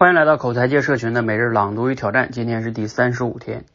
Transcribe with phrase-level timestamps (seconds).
[0.00, 3.66] 欢迎来到口才界社群的每日朗读与挑战，今天是第三十五天。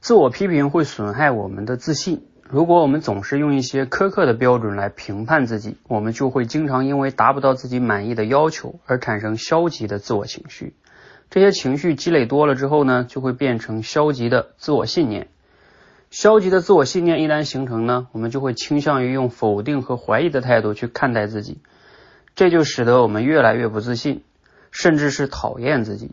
[0.00, 2.26] 自我批评会损害我们的自信。
[2.42, 10.74] 如果我们总是用一些苛刻的标准来评判自己，我们就会经常因为达不到自己满意的要求而产生消极的自我情绪。
[11.30, 15.28] 这些情绪积累多了之后呢，就会变成消极的自我信念。
[16.10, 21.60] 消极的自我信念一旦形成呢，我们就会倾向于用否定和怀疑的态度去看待自己，
[22.34, 24.24] 这就使得我们越来越不自信，
[24.74, 26.10] 甚至是讨厌自己。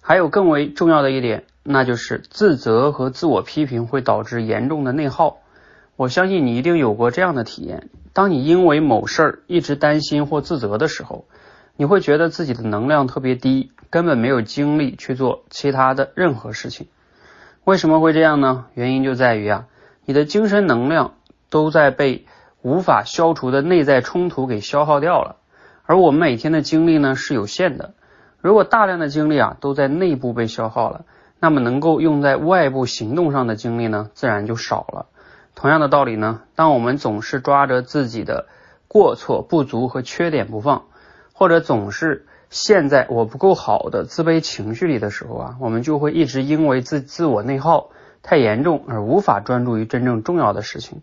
[0.00, 5.38] 还有更为重要的一点，那就是自责和自我批评会导致严重的内耗。
[5.96, 11.26] 我相信你一定有过这样的体验：当你因为某事儿一直担心或自责的时候，
[11.76, 16.86] 你会觉得自己的能量特别低，根本没有精力去做其他的任何事情。
[17.64, 18.66] 为什么会这样呢？
[18.74, 19.66] 原因就在于啊，
[20.04, 21.14] 你的精神能量
[21.48, 22.26] 都在被
[22.60, 25.36] 无法消除的内在冲突给消耗掉了。
[25.84, 27.94] 而我们每天的精力呢是有限的，
[28.44, 31.06] 如果大量的精力啊都在内部被消耗了，
[31.40, 35.06] 那么能够用在外部行动上的精力呢自然就少了。
[35.54, 38.46] 同样的道理呢，当我们总是抓着自己的
[38.86, 40.82] 过错、不足和缺点不放，
[41.32, 47.88] 或者总是陷在我不够好的自卑情绪里的时候啊，我们就会一直因为自自我内耗
[48.22, 51.00] 太严重而无法专注于真正重要的事情。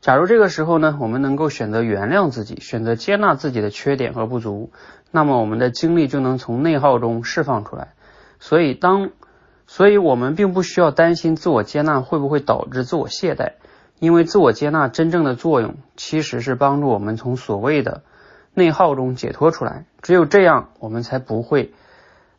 [0.00, 4.70] 假如这个时候呢，我们能够选择原谅自己，选择接纳自己的缺点和不足，
[5.10, 7.94] 那么我们的精力就能从内耗中释放出来。
[8.38, 9.10] 所以当，
[9.66, 13.52] 所以我们并不需要担心自我接纳会不会导致自我懈怠，
[13.98, 18.02] 因为自我接纳真正的作用其实是帮助我们从所谓的。
[18.52, 21.72] 内耗中解脱出来，只有这样，我们才不会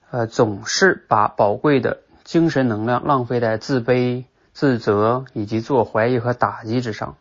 [0.09, 7.15] 呃总是把宝贵的精神能量浪费在自卑、自责以及自我怀疑和打击之上，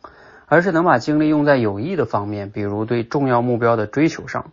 [0.51, 4.51] 而是能把精力用在有益的方面，比如对重要目标的追求上。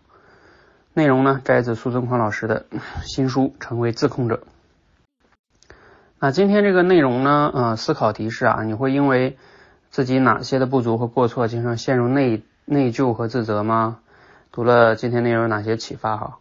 [0.94, 2.68] 内容呢，摘自苏增宽老师的
[3.04, 4.44] 新书《成为自控者》。
[6.20, 9.38] 那今天这个内容呢，呃，思考提示啊，你会因为
[9.90, 13.98] 自己哪些的不足和过错，经常陷入内内疚和自责吗？
[14.52, 16.38] 读了今天内容有哪些启发哈？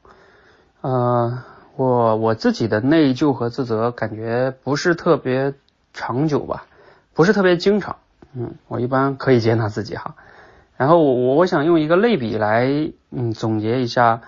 [0.82, 1.44] 呃，
[1.76, 5.54] 我我自己的内疚和自责感觉不是特别
[5.94, 6.66] 长久吧，
[7.14, 7.96] 不是特别经常。
[8.36, 10.14] 嗯，我一般可以接纳自己哈。
[10.76, 12.68] 然后我我我想用一个类比来
[13.10, 14.20] 嗯总结一下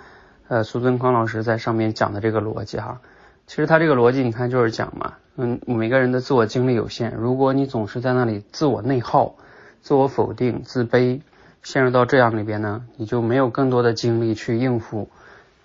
[0.48, 3.00] 呃苏尊康老师在上面讲的这个逻辑哈。
[3.46, 9.34] 其实他这个逻辑你看就是讲嘛，嗯每个人的自我精力有限，如果你总是在那里自我内耗、
[9.82, 11.20] 自我否定、自卑。
[11.60, 15.10] 陷入到这样里边呢，你就没有更多的精力去应付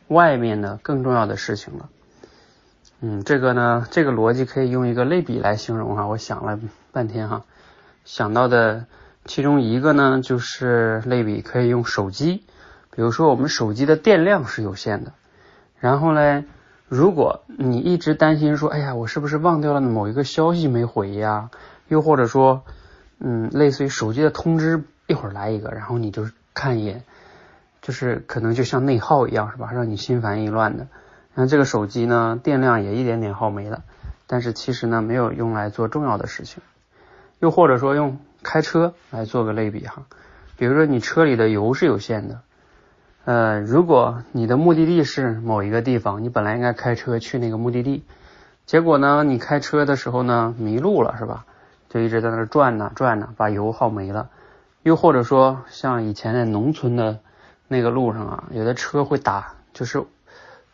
[0.08, 1.90] 外面的更重要的事情了。
[3.00, 6.08] 嗯，这个呢，这个逻辑可以用一个类比来形容哈。
[6.08, 6.60] 我想了
[6.92, 7.44] 半天哈，
[8.06, 8.86] 想到的
[9.26, 12.44] 其中一个呢，就是类比可以用手机。
[12.92, 15.14] 比如说我们手机的电量是有限的，
[15.80, 16.44] 然后呢，
[16.88, 21.50] 如果你一直担心说，哎呀，我是不是忘掉了某一个消息没回呀？
[21.88, 22.64] 又或者说，
[23.20, 24.84] 嗯，类似于手机的通知。
[25.06, 27.04] 一会儿来一个，然后你就看一眼，
[27.82, 29.70] 就是可能就像内耗一样，是吧？
[29.74, 30.88] 让你心烦意乱的。
[31.36, 33.84] 然后这个手机呢，电量也一点点耗没了，
[34.28, 36.64] 但是其实呢，没有用来做重要的事情。
[37.44, 40.04] 又或者说用开车来做个类比哈，
[40.56, 42.40] 比如说你车里的油是有限的，
[43.26, 48.06] 呃，如果你的目的地是某一个地方，你本来应该开车去那个目的地，
[48.66, 51.46] 结果呢，你开车的时候呢迷路了，是吧？
[51.90, 54.30] 就一直在那儿转呢转呢，把油耗没了。
[54.84, 57.20] 又或者说，像以前在农村的
[57.68, 60.02] 那个路上啊，有的车会打，就是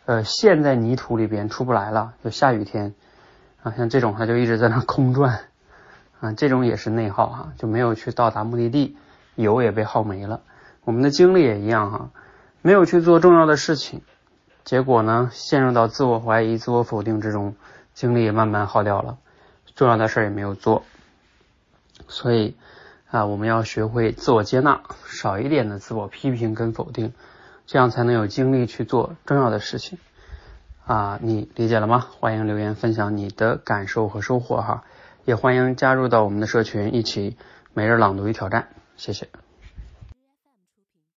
[0.06, 2.94] 呃陷在泥土里边出不来了，就下雨天
[3.64, 5.40] 啊，像这种它就一直在那空转
[6.20, 8.98] 啊，这种也是内耗哈，就没有去到达目的地，
[9.36, 10.42] 油也被耗没了。
[10.84, 12.10] 我们的精力也一样哈，
[12.62, 14.02] 没有去做重要的事情，
[14.64, 17.56] 结果呢，陷入到自我怀疑、自我否定之中，
[17.94, 19.18] 精力也慢慢耗掉了，
[19.76, 20.84] 重要的事儿也没有做，
[22.08, 22.56] 所以。
[23.12, 27.12] 啊，我们要学会自我接纳，少一点的自我批评跟否定，
[27.66, 29.98] 这样才能有精力去做重要的事情。
[30.86, 32.06] 啊，你理解了吗？
[32.20, 34.84] 欢迎留言分享你的感受和收获哈，
[35.30, 37.38] 也欢迎加入到我们的社群，一起
[37.76, 38.70] 每日朗读与挑战。
[38.98, 39.28] 谢谢。